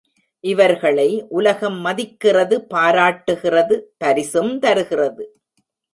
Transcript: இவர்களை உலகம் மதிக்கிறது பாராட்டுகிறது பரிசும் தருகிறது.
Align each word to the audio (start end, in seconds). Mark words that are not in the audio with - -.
இவர்களை 0.43 1.25
உலகம் 1.29 1.77
மதிக்கிறது 1.85 2.67
பாராட்டுகிறது 2.73 3.81
பரிசும் 3.97 4.59
தருகிறது. 4.59 5.25